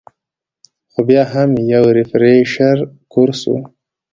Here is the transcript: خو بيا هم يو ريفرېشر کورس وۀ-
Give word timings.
خو 0.91 0.99
بيا 1.07 1.23
هم 1.33 1.51
يو 1.73 1.83
ريفرېشر 1.97 2.77
کورس 3.13 3.41
وۀ- 3.49 3.57